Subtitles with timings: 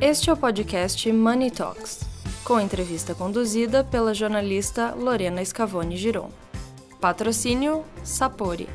[0.00, 2.02] Este é o podcast Money Talks,
[2.44, 6.30] com entrevista conduzida pela jornalista Lorena Scavone Giron.
[7.00, 8.68] Patrocínio Sapori.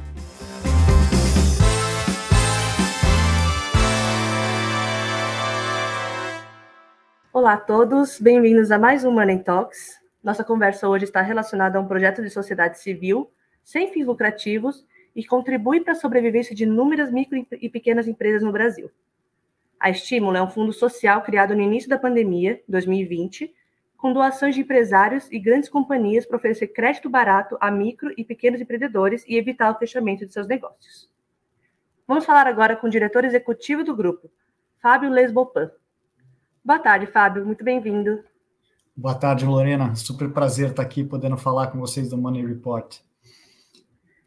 [7.32, 9.98] Olá a todos, bem-vindos a mais um Money Talks.
[10.22, 13.32] Nossa conversa hoje está relacionada a um projeto de sociedade civil
[13.64, 14.86] sem fins lucrativos
[15.16, 18.92] e contribui para a sobrevivência de inúmeras micro e pequenas empresas no Brasil.
[19.84, 23.54] A Estímulo é um fundo social criado no início da pandemia, 2020,
[23.98, 28.62] com doações de empresários e grandes companhias para oferecer crédito barato a micro e pequenos
[28.62, 31.12] empreendedores e evitar o fechamento de seus negócios.
[32.08, 34.32] Vamos falar agora com o diretor executivo do grupo,
[34.82, 35.70] Fábio Lesbopan.
[36.64, 38.24] Boa tarde, Fábio, muito bem-vindo.
[38.96, 39.94] Boa tarde, Lorena.
[39.96, 43.00] Super prazer estar aqui podendo falar com vocês do Money Report.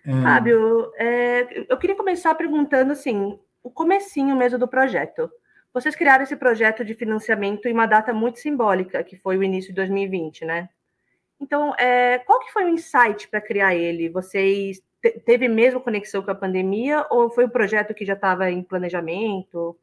[0.04, 0.22] É...
[0.22, 5.30] Fábio, é, eu queria começar perguntando assim, o comecinho mesmo do projeto.
[5.76, 9.68] Vocês criaram esse projeto de financiamento em uma data muito simbólica, que foi o início
[9.68, 10.70] de 2020, né?
[11.38, 14.08] Então, é, qual que foi o insight para criar ele?
[14.08, 18.50] Vocês te, teve mesmo conexão com a pandemia ou foi um projeto que já estava
[18.50, 19.76] em planejamento?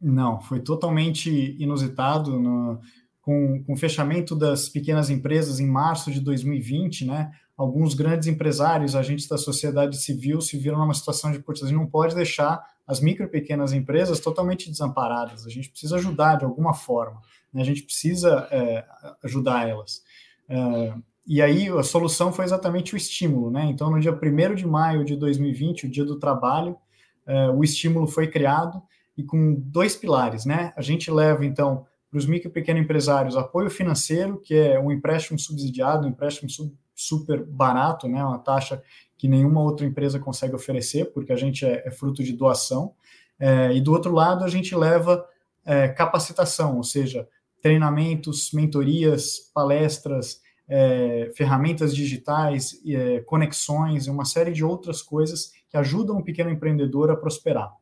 [0.00, 2.38] Não, foi totalmente inusitado.
[2.38, 2.80] No,
[3.20, 7.32] com, com o fechamento das pequenas empresas em março de 2020, né?
[7.56, 11.76] Alguns grandes empresários, agentes da sociedade civil, se viram numa situação de, putz, a gente
[11.76, 15.46] não pode deixar as micro e pequenas empresas totalmente desamparadas.
[15.46, 17.20] A gente precisa ajudar de alguma forma,
[17.52, 17.62] né?
[17.62, 18.84] a gente precisa é,
[19.22, 20.02] ajudar elas.
[20.48, 20.94] É,
[21.26, 23.66] e aí a solução foi exatamente o estímulo, né?
[23.66, 26.76] Então, no dia 1 de maio de 2020, o dia do trabalho,
[27.24, 28.82] é, o estímulo foi criado
[29.16, 30.72] e com dois pilares, né?
[30.76, 34.90] A gente leva, então, para os micro e pequenos empresários apoio financeiro, que é um
[34.90, 38.22] empréstimo subsidiado, um empréstimo sub, super barato, né?
[38.24, 38.82] Uma taxa
[39.16, 42.94] que nenhuma outra empresa consegue oferecer, porque a gente é, é fruto de doação.
[43.38, 45.24] É, e do outro lado, a gente leva
[45.64, 47.28] é, capacitação, ou seja,
[47.60, 55.76] treinamentos, mentorias, palestras, é, ferramentas digitais, é, conexões e uma série de outras coisas que
[55.76, 57.72] ajudam o pequeno empreendedor a prosperar.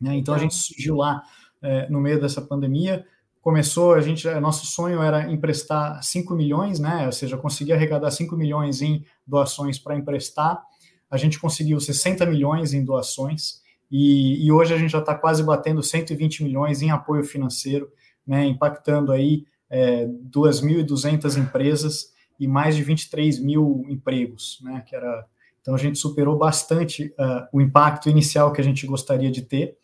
[0.00, 0.16] Né?
[0.16, 1.22] Então, a gente surgiu lá
[1.62, 3.04] é, no meio dessa pandemia,
[3.44, 7.04] começou, a gente, nosso sonho era emprestar 5 milhões, né?
[7.04, 10.62] Ou seja, conseguir arrecadar 5 milhões em doações para emprestar.
[11.10, 13.60] A gente conseguiu 60 milhões em doações
[13.92, 17.92] e, e hoje a gente já está quase batendo 120 milhões em apoio financeiro,
[18.26, 18.46] né?
[18.46, 24.82] Impactando aí é, 2.200 empresas e mais de 23 mil empregos, né?
[24.88, 25.26] Que era
[25.60, 29.76] então a gente superou bastante uh, o impacto inicial que a gente gostaria de ter.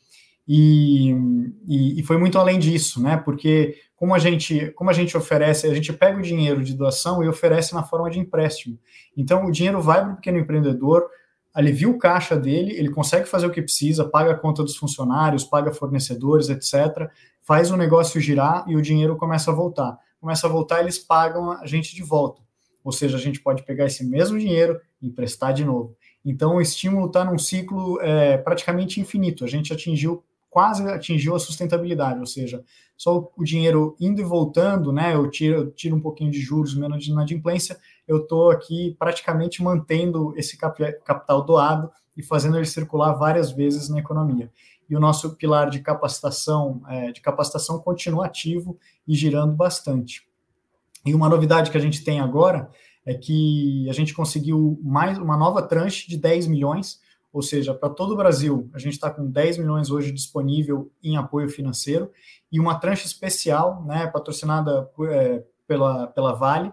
[0.47, 1.11] E,
[1.69, 3.17] e, e, foi muito além disso, né?
[3.17, 7.23] Porque como a gente, como a gente oferece, a gente pega o dinheiro de doação
[7.23, 8.79] e oferece na forma de empréstimo.
[9.17, 11.07] Então o dinheiro vai para o pequeno empreendedor,
[11.53, 15.45] alivia o caixa dele, ele consegue fazer o que precisa, paga a conta dos funcionários,
[15.45, 17.11] paga fornecedores, etc.
[17.43, 19.99] Faz o negócio girar e o dinheiro começa a voltar.
[20.21, 22.43] Começa a voltar, eles pagam a gente de volta.
[22.83, 25.97] Ou seja, a gente pode pegar esse mesmo dinheiro e emprestar de novo.
[26.25, 29.45] Então, o estímulo está num ciclo é, praticamente infinito.
[29.45, 32.63] A gente atingiu quase atingiu a sustentabilidade, ou seja,
[32.97, 35.15] só o dinheiro indo e voltando, né?
[35.15, 39.63] Eu tiro, eu tiro um pouquinho de juros, menos de inadimplência, eu estou aqui praticamente
[39.63, 44.51] mantendo esse capital doado e fazendo ele circular várias vezes na economia.
[44.89, 50.29] E o nosso pilar de capacitação, é, de capacitação continua ativo e girando bastante.
[51.07, 52.69] E uma novidade que a gente tem agora
[53.07, 57.01] é que a gente conseguiu mais uma nova tranche de 10 milhões
[57.33, 61.17] ou seja, para todo o Brasil, a gente está com 10 milhões hoje disponível em
[61.17, 62.11] apoio financeiro
[62.51, 66.73] e uma tranche especial, né, patrocinada é, pela, pela Vale,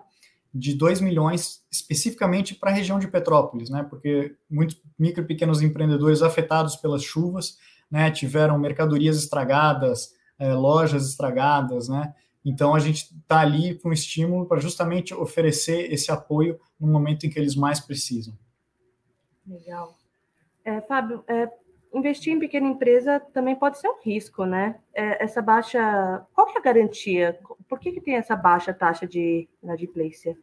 [0.54, 5.62] de 2 milhões especificamente para a região de Petrópolis, né, porque muitos micro e pequenos
[5.62, 7.58] empreendedores afetados pelas chuvas
[7.90, 14.48] né, tiveram mercadorias estragadas, é, lojas estragadas, né, então a gente está ali com estímulo
[14.48, 18.34] para justamente oferecer esse apoio no momento em que eles mais precisam.
[19.46, 19.96] Legal.
[20.68, 21.50] É, Fábio, é,
[21.94, 24.76] investir em pequena empresa também pode ser um risco, né?
[24.94, 27.40] É, essa baixa, qual que é a garantia?
[27.70, 30.38] Por que, que tem essa baixa taxa de inadimplência?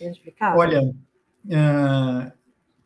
[0.00, 0.56] explicar?
[0.56, 0.94] Olha,
[1.50, 2.32] é,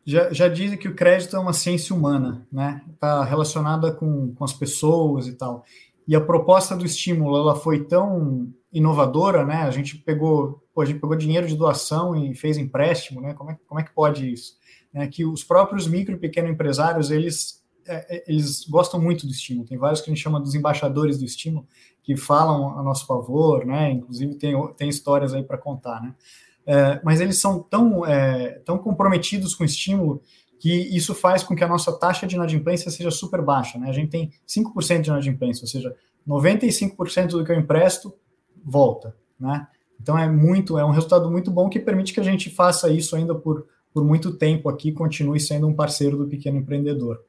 [0.03, 2.83] já, já dizem que o crédito é uma ciência humana, né?
[2.91, 5.63] Está relacionada com, com as pessoas e tal.
[6.09, 9.57] E a proposta do estímulo, ela foi tão inovadora, né?
[9.57, 13.33] A gente pegou, pô, a gente pegou dinheiro de doação e fez empréstimo, né?
[13.33, 14.55] Como é, como é que pode isso?
[14.97, 19.33] né, que os próprios micro e pequeno empresários, eles, é, é, eles gostam muito do
[19.33, 19.69] estímulo.
[19.69, 21.67] Tem vários que a gente chama dos embaixadores do estímulo,
[22.03, 26.15] que falam a nosso favor, né, inclusive tem, tem histórias aí para contar, né.
[26.65, 30.23] É, mas eles são tão, é, tão comprometidos com o estímulo
[30.59, 33.79] que isso faz com que a nossa taxa de inadimplência seja super baixa.
[33.79, 33.89] Né?
[33.89, 35.95] A gente tem 5% de inadimplência, ou seja,
[36.27, 38.13] 95% do que eu empresto
[38.65, 39.69] volta, né?
[40.01, 43.17] Então é muito, é um resultado muito bom que permite que a gente faça isso
[43.17, 47.21] ainda por, por muito tempo aqui, continue sendo um parceiro do pequeno empreendedor.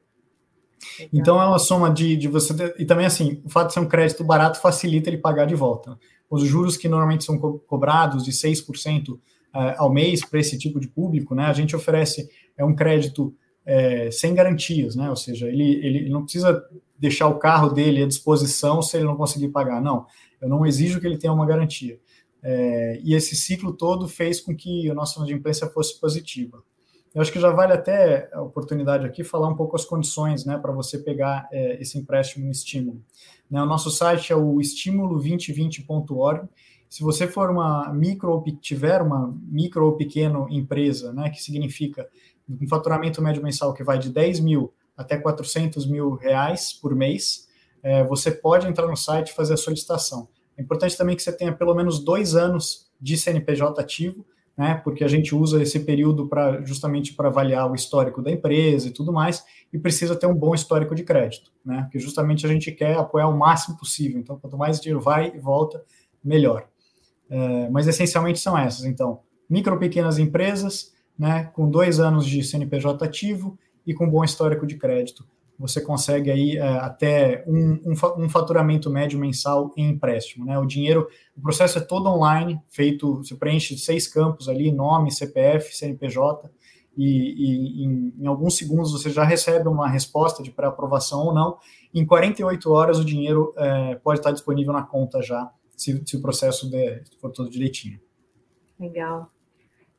[0.98, 1.10] Legal.
[1.12, 3.80] Então é uma soma de, de você ter, e também assim, o fato de ser
[3.80, 5.98] um crédito barato facilita ele pagar de volta.
[6.30, 9.20] Os juros que normalmente são co cobrados de 6% uh,
[9.54, 11.46] eh, ao mês para esse tipo de público, né?
[11.46, 13.34] A gente oferece é um crédito
[13.64, 15.08] é, sem garantias, né?
[15.10, 16.64] Ou seja, ele, ele não precisa
[16.98, 19.80] deixar o carro dele à disposição se ele não conseguir pagar.
[19.80, 20.06] Não,
[20.40, 21.98] eu não exijo que ele tenha uma garantia.
[22.42, 26.62] É, e esse ciclo todo fez com que a nossa inadimplência fosse positiva.
[27.14, 30.58] Eu acho que já vale até a oportunidade aqui falar um pouco as condições né,
[30.58, 33.02] para você pegar é, esse empréstimo no estímulo.
[33.50, 36.48] Né, o nosso site é o estímulo2020.org.
[36.88, 42.08] Se você for uma micro tiver uma micro ou pequeno empresa, né, que significa
[42.48, 47.48] um faturamento médio mensal que vai de 10 mil até 400 mil reais por mês,
[47.82, 50.28] é, você pode entrar no site e fazer a solicitação.
[50.58, 54.26] É importante também que você tenha pelo menos dois anos de CNPJ ativo,
[54.56, 58.88] né, porque a gente usa esse período para justamente para avaliar o histórico da empresa
[58.88, 62.48] e tudo mais, e precisa ter um bom histórico de crédito, né, porque justamente a
[62.48, 64.18] gente quer apoiar o máximo possível.
[64.18, 65.80] Então, quanto mais dinheiro vai e volta,
[66.24, 66.66] melhor.
[67.30, 68.84] É, mas essencialmente são essas.
[68.84, 73.56] Então, micro pequenas empresas, né, com dois anos de CNPJ ativo
[73.86, 75.24] e com bom histórico de crédito
[75.58, 80.44] você consegue aí é, até um, um, faturamento médio mensal em empréstimo.
[80.44, 80.56] Né?
[80.56, 85.76] O dinheiro, o processo é todo online, feito, você preenche seis campos ali, nome, CPF,
[85.76, 86.48] CNPJ,
[86.96, 91.58] e, e em, em, alguns segundos você já recebe uma resposta de pré-aprovação ou não.
[91.92, 96.22] Em 48 horas o dinheiro é, pode estar disponível na conta já, se, se o
[96.22, 98.00] processo der, for todo direitinho.
[98.78, 99.30] Legal.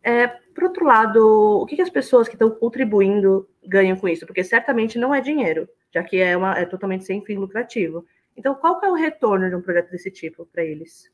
[0.02, 4.26] É, por outro lado, o que, que as pessoas que estão contribuindo ganham com isso?
[4.26, 8.06] Porque certamente não é dinheiro, já que é, uma, é totalmente sem fim lucrativo.
[8.36, 11.12] Então, qual é o retorno de um projeto desse tipo para eles?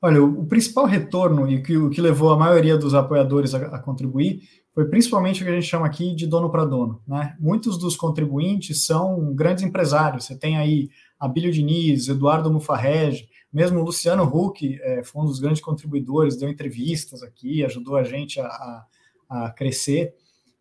[0.00, 3.58] Olha, o, o, principal retorno e que, o que levou a maioria dos apoiadores a,
[3.58, 4.42] a contribuir
[4.72, 7.02] foi principalmente o que a gente chama aqui de dono para dono.
[7.06, 7.34] Né?
[7.40, 10.26] Muitos dos contribuintes são grandes empresários.
[10.26, 10.88] Você tem aí
[11.18, 16.48] Abílio Diniz, Eduardo Mufarrege, mesmo o Luciano Huck é, foi um dos grandes contribuidores, deu
[16.48, 18.86] entrevistas aqui, ajudou a gente a, a,
[19.46, 20.14] a crescer.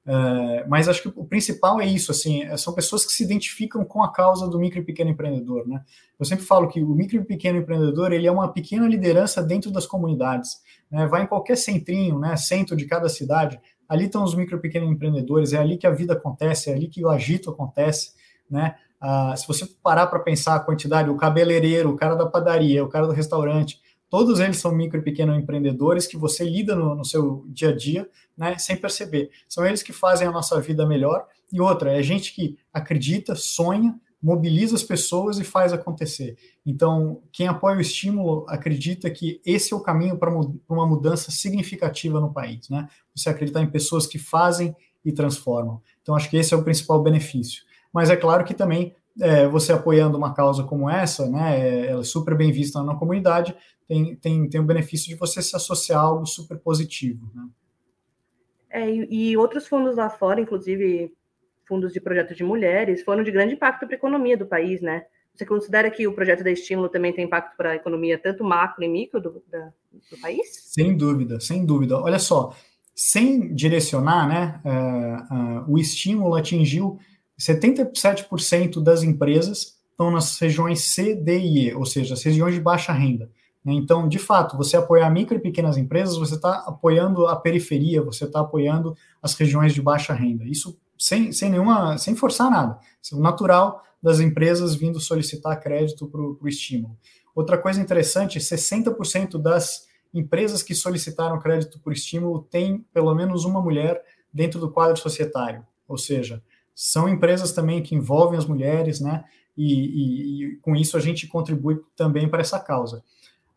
[0.09, 3.83] É, mas acho que o principal é isso, assim, é, são pessoas que se identificam
[3.83, 5.83] com a causa do micro e pequeno empreendedor, né?
[6.17, 9.69] Eu sempre falo que o micro e pequeno empreendedor ele é uma pequena liderança dentro
[9.69, 11.05] das comunidades, né?
[11.07, 12.37] Vai em qualquer centrinho, né?
[12.37, 13.59] Centro de cada cidade,
[13.89, 16.87] ali estão os micro e pequenos empreendedores, é ali que a vida acontece, é ali
[16.87, 18.13] que o agito acontece,
[18.49, 18.75] né?
[19.01, 22.87] Ah, se você parar para pensar a quantidade, o cabeleireiro, o cara da padaria, o
[22.87, 27.05] cara do restaurante, todos eles são micro e pequenos empreendedores que você lida no, no,
[27.05, 29.29] seu dia a dia, né, sem perceber.
[29.47, 31.25] São eles que fazem a nossa vida melhor.
[31.51, 36.37] E outra, é gente que acredita, sonha, mobiliza as pessoas e faz acontecer.
[36.65, 40.29] Então, quem apoia o estímulo acredita que esse é o caminho para
[40.69, 42.89] uma mudança significativa no país, né?
[43.15, 44.75] Você acreditar em pessoas que fazem
[45.05, 45.81] e transformam.
[46.01, 47.67] Então, acho que esse é o principal benefício
[47.97, 52.03] mas é claro que também é, você apoiando uma causa como essa, né, ela é
[52.03, 53.55] super bem vista na comunidade,
[53.87, 57.29] tem, tem, tem o benefício de você se associar a algo super positivo.
[57.33, 57.47] Né?
[58.69, 61.13] É, e, e outros fundos lá fora, inclusive
[61.65, 65.05] fundos de projetos de mulheres, foram de grande impacto para a economia do país, né?
[65.33, 68.83] Você considera que o projeto da Estímulo também tem impacto para a economia, tanto macro
[68.83, 69.71] e micro do, da,
[70.09, 70.47] do país?
[70.73, 71.97] Sem dúvida, sem dúvida.
[71.97, 72.55] Olha só,
[72.95, 76.97] sem direcionar, né, uh, uh, o estímulo atingiu
[77.39, 82.61] 77% das empresas estão nas regiões C, D e E, ou seja, as regiões de
[82.61, 83.29] baixa renda.
[83.67, 83.73] Né?
[83.73, 88.23] Então, de fato, você apoiar micro e pequenas empresas, você está apoiando a periferia, você
[88.23, 90.45] está apoiando as regiões de baixa renda.
[90.45, 92.79] Isso sem, sem nenhuma, sem forçar nada.
[93.03, 96.97] Isso é o natural das empresas vindo solicitar crédito para o estímulo.
[97.35, 103.61] Outra coisa interessante, 60% das empresas que solicitaram crédito por estímulo têm pelo menos uma
[103.61, 105.65] mulher dentro do quadro societário.
[105.89, 106.41] Ou seja,
[106.73, 109.25] são empresas também que envolvem as mulheres, né?
[109.57, 113.03] E, e, e com isso a gente contribui também para essa causa.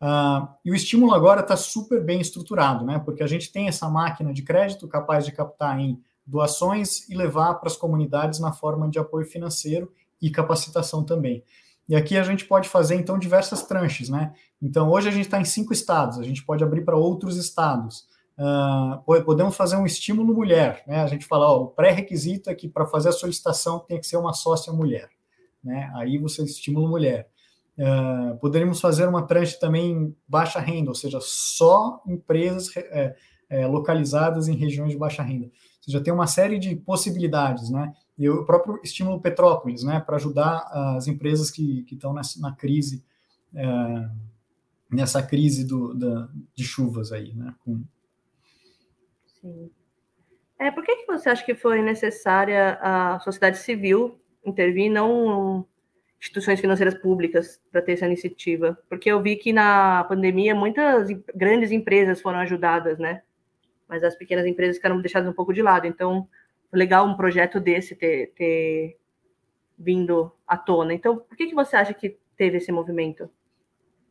[0.01, 2.99] Uh, e o estímulo agora está super bem estruturado, né?
[2.99, 7.55] Porque a gente tem essa máquina de crédito capaz de captar em doações e levar
[7.55, 9.91] para as comunidades na forma de apoio financeiro
[10.21, 11.43] e capacitação também.
[11.87, 14.33] E aqui a gente pode fazer, então, diversas tranches, né?
[14.61, 18.07] Então, hoje a gente está em cinco estados, a gente pode abrir para outros estados.
[18.37, 21.01] Uh, podemos fazer um estímulo mulher, né?
[21.01, 24.17] A gente fala, ó, o pré-requisito é que para fazer a solicitação tem que ser
[24.17, 25.09] uma sócia mulher,
[25.63, 25.91] né?
[25.95, 27.30] Aí você estimula mulher.
[27.81, 33.15] Uh, poderíamos fazer uma tranche também baixa renda, ou seja, só empresas é,
[33.49, 35.49] é, localizadas em regiões de baixa renda.
[35.81, 37.91] Você já tem uma série de possibilidades, né?
[38.21, 40.59] e o próprio estímulo Petrópolis, né, para ajudar
[40.95, 43.03] as empresas que estão na crise,
[43.55, 43.65] é,
[44.91, 47.55] nessa crise do, da, de chuvas aí, né?
[47.65, 47.83] Com...
[49.25, 49.71] Sim.
[50.59, 55.65] É, por que, que você acha que foi necessária a sociedade civil intervir, não
[56.21, 58.77] instituições financeiras públicas, para ter essa iniciativa?
[58.87, 63.23] Porque eu vi que na pandemia muitas grandes empresas foram ajudadas, né?
[63.89, 65.87] Mas as pequenas empresas ficaram deixadas um pouco de lado.
[65.87, 66.27] Então,
[66.71, 68.97] legal um projeto desse ter, ter
[69.77, 70.93] vindo à tona.
[70.93, 73.29] Então, por que, que você acha que teve esse movimento?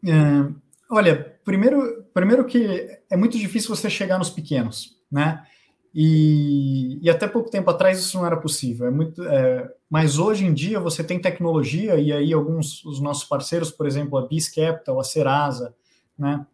[0.04, 0.52] É,
[0.90, 5.46] olha, primeiro, primeiro que é muito difícil você chegar nos pequenos, né?
[5.94, 8.86] E, e até pouco tempo atrás isso não era possível.
[8.86, 13.24] É muito, é, mas hoje em dia você tem tecnologia e aí alguns os nossos
[13.24, 15.74] parceiros, por exemplo, a Bis Capital, a Serasa,
[16.16, 16.46] né?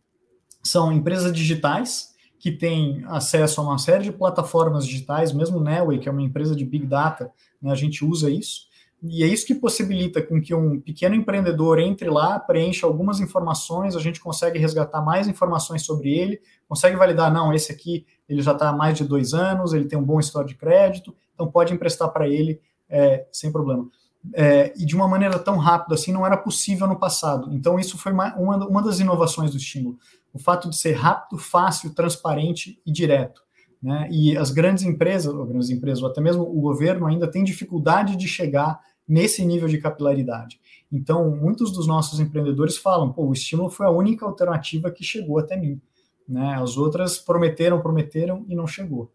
[0.62, 6.08] São empresas digitais que tem acesso a uma série de plataformas digitais, mesmo Nelway, que
[6.08, 8.65] é uma empresa de Big Data, né, a gente usa isso,
[9.02, 13.94] e é isso que possibilita com que um pequeno empreendedor entre lá, preencha algumas informações,
[13.94, 18.52] a gente consegue resgatar mais informações sobre ele, consegue validar, não, esse aqui ele já
[18.52, 21.72] está há mais de dois anos, ele tem um bom histórico de crédito, então pode
[21.72, 23.86] emprestar para ele é, sem problema.
[24.34, 27.54] É, e de uma maneira tão rápida assim não era possível no passado.
[27.54, 29.98] Então, isso foi uma, uma, uma das inovações do estímulo
[30.36, 33.42] o fato de ser rápido, fácil, transparente e direto.
[33.82, 34.08] Né?
[34.10, 38.16] E as grandes empresas, ou grandes empresas, ou até mesmo o governo ainda tem dificuldade
[38.16, 40.60] de chegar nesse nível de capilaridade.
[40.90, 45.38] Então, muitos dos nossos empreendedores falam, pô, o estímulo foi a única alternativa que chegou
[45.38, 45.80] até mim.
[46.28, 46.56] Né?
[46.60, 49.12] As outras prometeram, prometeram e não chegou.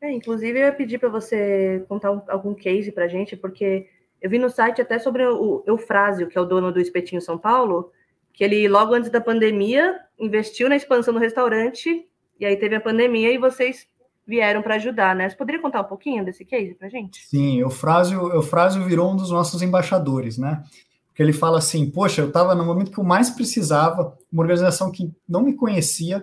[0.00, 3.86] É, inclusive, eu ia pedir para você contar um, algum case para a gente, porque
[4.20, 7.38] eu vi no site até sobre o Eufrásio, que é o dono do Espetinho São
[7.38, 7.90] Paulo,
[8.32, 12.06] que ele, logo antes da pandemia, investiu na expansão do restaurante,
[12.38, 13.86] e aí teve a pandemia e vocês
[14.26, 15.28] vieram para ajudar, né?
[15.28, 17.24] Você poderia contar um pouquinho desse case para gente?
[17.26, 20.62] Sim, o Frásio, o Frásio virou um dos nossos embaixadores, né?
[21.08, 24.90] Porque ele fala assim, poxa, eu estava no momento que eu mais precisava, uma organização
[24.90, 26.20] que não me conhecia,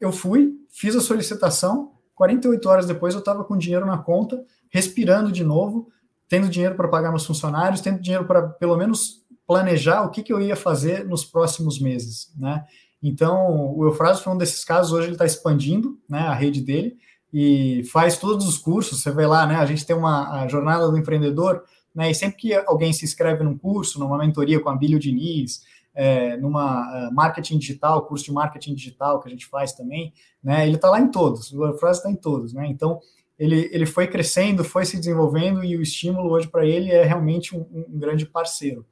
[0.00, 5.30] eu fui, fiz a solicitação, 48 horas depois eu estava com dinheiro na conta, respirando
[5.30, 5.88] de novo,
[6.28, 10.32] tendo dinheiro para pagar meus funcionários, tendo dinheiro para pelo menos planejar o que, que
[10.32, 12.64] eu ia fazer nos próximos meses, né?
[13.06, 16.96] Então, o Eufrásio foi um desses casos, hoje ele está expandindo né, a rede dele
[17.30, 19.56] e faz todos os cursos, você vê lá, né?
[19.56, 21.62] A gente tem uma a jornada do empreendedor,
[21.94, 22.10] né?
[22.10, 26.38] E sempre que alguém se inscreve num curso, numa mentoria com a Bílio Diniz, é,
[26.38, 30.10] numa uh, marketing digital, curso de marketing digital que a gente faz também,
[30.42, 30.66] né?
[30.66, 32.66] Ele está lá em todos, o Eufrásio está em todos, né?
[32.68, 33.00] Então,
[33.38, 37.54] ele, ele foi crescendo, foi se desenvolvendo e o estímulo hoje para ele é realmente
[37.54, 38.86] um, um grande parceiro.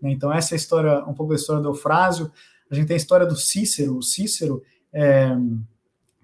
[0.00, 0.12] Né?
[0.12, 2.30] Então, essa é a história, um pouco da história do Eufrásio.
[2.70, 3.96] A gente tem a história do Cícero.
[3.96, 5.30] O Cícero é,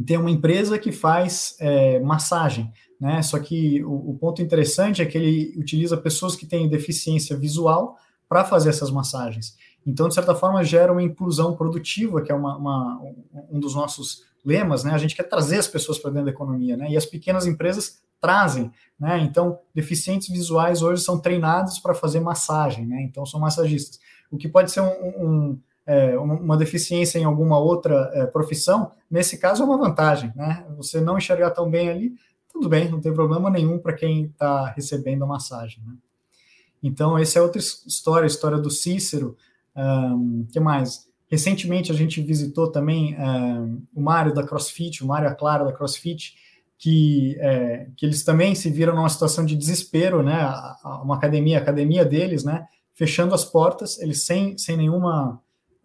[0.04, 3.22] tem uma empresa que faz é, massagem, né?
[3.22, 7.96] Só que o, o, ponto interessante é que ele utiliza pessoas que têm deficiência visual
[8.28, 9.56] para fazer essas massagens.
[9.86, 13.02] Então, de certa forma, gera uma inclusão produtiva, que é uma, uma,
[13.50, 14.92] um dos nossos lemas, né?
[14.92, 16.90] A gente quer trazer as pessoas para dentro da economia, né?
[16.90, 19.18] E as pequenas empresas trazem, né?
[19.18, 23.02] Então, deficientes visuais hoje são treinados para fazer massagem, né?
[23.02, 23.98] Então, são massagistas.
[24.30, 29.38] O que pode ser um, um, é, uma deficiência em alguma outra é, profissão, nesse
[29.38, 30.64] caso é uma vantagem, né?
[30.76, 32.14] Você não enxergar tão bem ali,
[32.52, 35.94] tudo bem, não tem problema nenhum para quem está recebendo a massagem, né?
[36.82, 39.36] Então, essa é outra história, a história do Cícero.
[39.74, 41.08] Um, que mais?
[41.28, 45.72] Recentemente a gente visitou também um, o Mário da CrossFit, o Mário a Clara da
[45.72, 46.34] CrossFit,
[46.76, 50.36] que, é, que eles também se viram numa situação de desespero, né?
[51.02, 52.66] Uma academia, a academia deles, né?
[52.92, 55.40] Fechando as portas, eles sem, sem nenhuma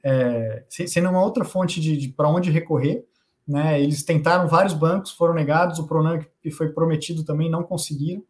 [0.10, 3.06] é, sem, sem, nenhuma outra fonte de, de para onde recorrer,
[3.46, 3.82] né?
[3.82, 8.22] Eles tentaram vários bancos, foram negados, o Pronan que foi prometido também não conseguiram.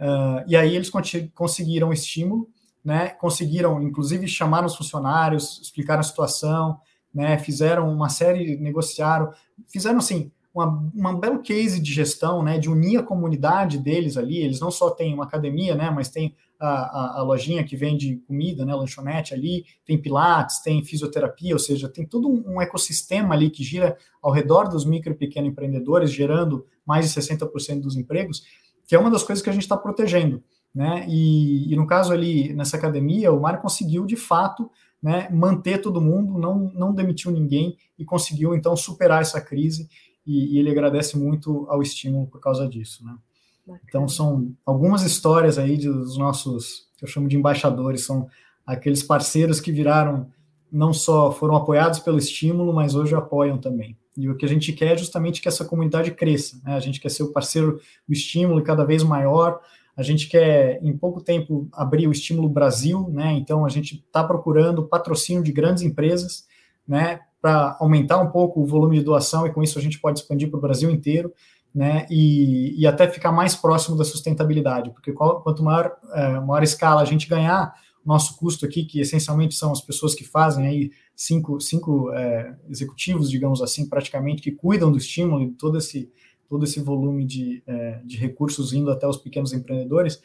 [0.00, 0.90] Uh, e aí eles
[1.32, 2.48] conseguiram estímulo,
[2.84, 3.10] né?
[3.10, 6.80] Conseguiram, inclusive, chamar os funcionários, explicaram a situação,
[7.14, 7.38] né?
[7.38, 9.32] Fizeram uma série, negociaram,
[9.68, 14.38] fizeram assim uma, uma belo case de gestão, né, de unir a comunidade deles ali.
[14.38, 18.18] Eles não só têm uma academia, né, mas tem a, a, a, lojinha que vende
[18.28, 23.34] comida, né, lanchonete ali, tem pilates, tem fisioterapia, ou seja, tem todo um, um ecossistema
[23.34, 27.96] ali que gira ao redor dos micro e pequenos empreendedores, gerando mais de 60% dos
[27.96, 28.44] empregos,
[28.86, 30.40] que é uma das coisas que a gente está protegendo.
[30.72, 31.04] Né?
[31.08, 34.70] E, e, no caso ali, nessa academia, o Mário conseguiu, de fato,
[35.02, 39.88] né, manter todo mundo, não, não demitiu ninguém e conseguiu, então, superar essa crise
[40.24, 43.16] e, e ele agradece muito ao estímulo por causa disso, né?
[43.88, 48.28] Então são algumas histórias aí dos nossos, eu chamo de embaixadores, são
[48.66, 50.30] aqueles parceiros que viraram
[50.70, 53.96] não só foram apoiados pelo estímulo, mas hoje apoiam também.
[54.16, 56.60] E o que a gente quer é justamente que essa comunidade cresça.
[56.64, 56.74] Né?
[56.74, 57.78] A gente quer ser o parceiro
[58.08, 59.60] do estímulo cada vez maior.
[59.96, 63.32] A gente quer, em pouco tempo, abrir o Estímulo Brasil, né?
[63.34, 66.46] Então, a gente está procurando patrocínio de grandes empresas,
[66.88, 67.20] né?
[67.42, 70.48] Para aumentar um pouco o volume de doação e com isso a gente pode expandir
[70.48, 71.32] para o Brasil inteiro,
[71.74, 72.06] né?
[72.10, 77.04] E, e até ficar mais próximo da sustentabilidade, porque quanto maior, é, maior escala a
[77.04, 77.74] gente ganhar,
[78.04, 83.30] nosso custo aqui, que essencialmente são as pessoas que fazem aí cinco, cinco é, executivos,
[83.30, 86.10] digamos assim, praticamente, que cuidam do estímulo e todo esse,
[86.48, 90.20] todo esse volume de, é, de recursos indo até os pequenos empreendedores,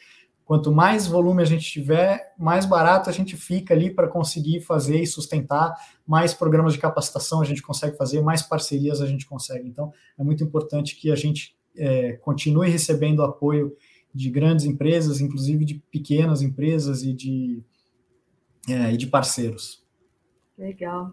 [0.48, 4.98] quanto mais volume a gente tiver, mais barato a gente fica ali para conseguir fazer
[4.98, 5.74] e sustentar,
[6.06, 9.68] mais programas de capacitação a gente consegue fazer, mais parcerias a gente consegue.
[9.68, 13.76] Então, é muito importante que a gente é, continue recebendo apoio
[14.14, 17.62] de grandes empresas, inclusive de pequenas empresas e de,
[18.70, 19.86] é, e de parceiros.
[20.56, 21.12] Legal.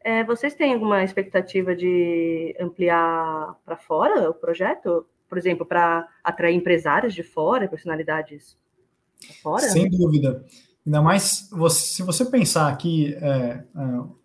[0.00, 5.06] É, vocês têm alguma expectativa de ampliar para fora o projeto?
[5.28, 8.56] Por exemplo, para atrair empresários de fora, personalidades
[9.42, 9.68] fora?
[9.68, 10.44] Sem dúvida.
[10.86, 13.64] Ainda mais se você pensar que é, é,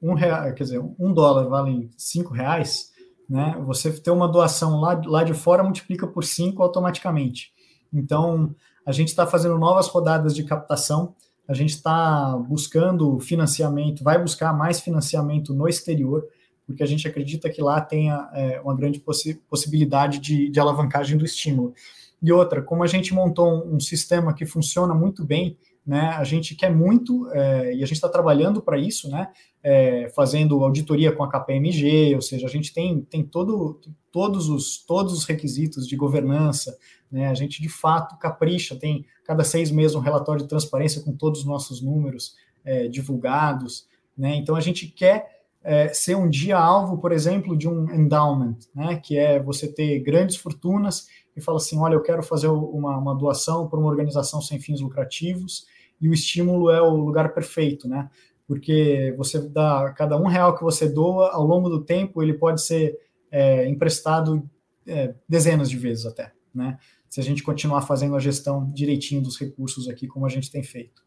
[0.02, 2.92] um real, quer dizer, um dólar vale cinco reais,
[3.28, 3.56] né?
[3.66, 7.52] Você ter uma doação lá, lá de fora multiplica por cinco automaticamente.
[7.92, 8.54] Então,
[8.86, 11.16] a gente está fazendo novas rodadas de captação,
[11.48, 16.24] a gente está buscando financiamento, vai buscar mais financiamento no exterior,
[16.72, 21.18] porque a gente acredita que lá tenha é, uma grande possi possibilidade de, de, alavancagem
[21.18, 21.74] do estímulo.
[22.22, 26.24] E outra, como a gente montou um, um sistema que funciona muito bem, né, a
[26.24, 29.30] gente quer muito, é, e a gente está trabalhando para isso, né,
[29.64, 34.78] é, fazendo auditoria com a KPMG, ou seja, a gente tem, tem todo, todos, os,
[34.86, 36.78] todos os requisitos de governança,
[37.12, 41.14] né, a gente de fato capricha, tem cada seis meses um relatório de transparência com
[41.14, 46.58] todos os nossos números é, divulgados, né, então a gente quer é, ser um dia
[46.58, 51.58] alvo, por exemplo, de um endowment, né, que é você ter grandes fortunas e fala
[51.58, 55.66] assim, olha, eu quero fazer uma, uma doação para uma organização sem fins lucrativos
[56.00, 58.10] e o estímulo é o lugar perfeito, né?
[58.48, 62.62] Porque você dá cada um real que você doa ao longo do tempo ele pode
[62.62, 62.98] ser
[63.30, 64.50] é, emprestado
[64.86, 66.78] é, dezenas de vezes até, né?
[67.08, 70.64] Se a gente continuar fazendo a gestão direitinho dos recursos aqui como a gente tem
[70.64, 71.02] feito.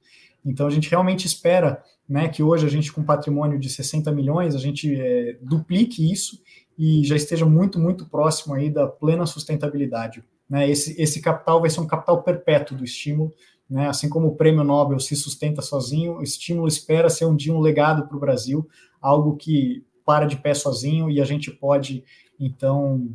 [0.45, 4.55] Então a gente realmente espera, né, que hoje a gente com patrimônio de 60 milhões
[4.55, 6.41] a gente é, duplique isso
[6.79, 10.23] e já esteja muito, muito próximo aí da plena sustentabilidade.
[10.49, 10.69] Né?
[10.69, 13.33] Esse, esse capital vai ser um capital perpétuo do estímulo,
[13.71, 13.89] né?
[13.89, 17.61] assim como o prêmio Nobel se sustenta sozinho, o estímulo espera ser um dia um
[17.61, 18.69] legado para o Brasil,
[19.01, 22.05] algo que para de pé sozinho e a gente pode,
[22.39, 23.09] então,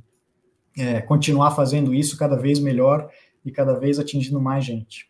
[0.78, 3.10] é, continuar fazendo isso cada vez melhor
[3.46, 5.10] e cada vez atingindo mais gente.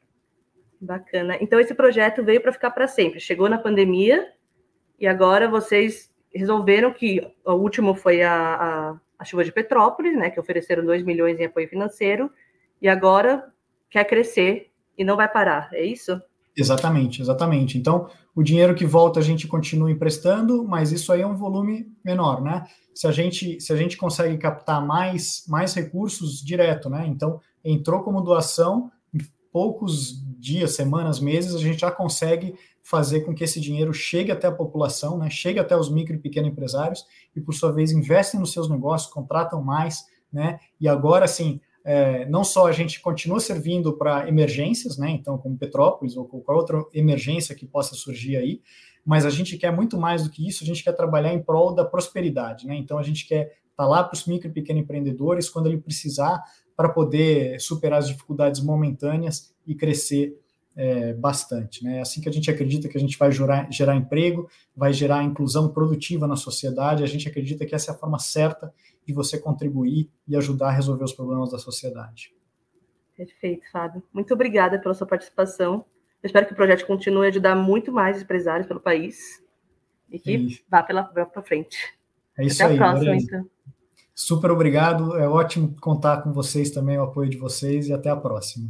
[0.81, 1.37] Bacana.
[1.41, 3.19] Então, esse projeto veio para ficar para sempre.
[3.19, 4.31] Chegou na pandemia
[4.99, 10.29] e agora vocês resolveram que o último foi a, a, a, chuva de Petrópolis, né,
[10.29, 12.31] que ofereceram 2 milhões em apoio financeiro,
[12.81, 13.51] e agora
[13.89, 16.21] quer crescer e não vai parar, é isso?
[16.55, 17.77] Exatamente, exatamente.
[17.77, 21.87] Então, o dinheiro que volta a gente continua emprestando, mas isso aí é um volume
[22.03, 22.65] menor, né?
[22.93, 27.05] Se a gente, se a gente consegue captar mais, mais recursos direto, né?
[27.07, 28.91] Então, entrou como doação,
[29.51, 34.47] poucos dias, semanas, meses, a gente já consegue fazer com que esse dinheiro chegue até
[34.47, 38.39] a população, né, chegue até os micro e pequenos empresários e, por sua vez, investem
[38.39, 43.39] nos seus negócios, contratam mais, né, e agora, assim, é, não só a gente continua
[43.39, 48.61] servindo para emergências, né, então, como Petrópolis ou qualquer outra emergência que possa surgir aí,
[49.05, 51.73] mas a gente quer muito mais do que isso, a gente quer trabalhar em prol
[51.73, 54.83] da prosperidade, né, então a gente quer estar tá lá para os micro e pequenos
[54.83, 56.41] empreendedores quando ele precisar
[56.79, 60.39] para poder superar as dificuldades momentâneas e crescer
[60.77, 61.83] é, bastante.
[61.83, 61.97] Né?
[61.97, 65.21] É assim que a gente acredita que a gente vai gerar, gerar emprego, vai gerar
[65.21, 68.73] inclusão produtiva na sociedade, a gente acredita que essa é a forma certa
[69.05, 72.33] de você contribuir e ajudar a resolver os problemas da sociedade.
[73.17, 74.01] Perfeito, Fábio.
[74.13, 75.83] Muito obrigada pela sua participação.
[76.23, 79.43] Eu espero que o projeto continue a ajudar muito mais empresários pelo país
[80.09, 81.77] e que é vá para frente.
[82.37, 82.79] É isso Até aí.
[82.79, 83.49] a próxima, então.
[84.19, 85.17] Super obrigado.
[85.17, 88.69] É ótimo contar com vocês também, o apoio de vocês, e até a próxima.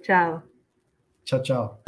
[0.00, 0.40] Tchau.
[1.24, 1.82] Tchau, tchau.